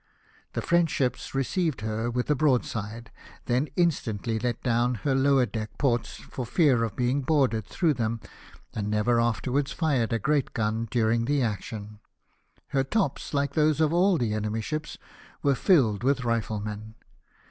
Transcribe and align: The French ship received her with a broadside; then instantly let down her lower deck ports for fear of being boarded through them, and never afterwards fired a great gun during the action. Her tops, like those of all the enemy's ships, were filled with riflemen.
The 0.53 0.63
French 0.63 0.89
ship 0.89 1.15
received 1.35 1.81
her 1.81 2.09
with 2.09 2.27
a 2.31 2.33
broadside; 2.33 3.11
then 3.45 3.67
instantly 3.75 4.39
let 4.39 4.63
down 4.63 4.95
her 5.05 5.13
lower 5.13 5.45
deck 5.45 5.77
ports 5.77 6.15
for 6.15 6.43
fear 6.43 6.83
of 6.83 6.95
being 6.95 7.21
boarded 7.21 7.67
through 7.67 7.93
them, 7.93 8.19
and 8.73 8.89
never 8.89 9.19
afterwards 9.21 9.71
fired 9.71 10.11
a 10.11 10.17
great 10.17 10.53
gun 10.55 10.87
during 10.89 11.25
the 11.25 11.43
action. 11.43 11.99
Her 12.69 12.83
tops, 12.83 13.31
like 13.35 13.53
those 13.53 13.79
of 13.79 13.93
all 13.93 14.17
the 14.17 14.33
enemy's 14.33 14.65
ships, 14.65 14.97
were 15.43 15.53
filled 15.53 16.03
with 16.03 16.23
riflemen. 16.23 16.95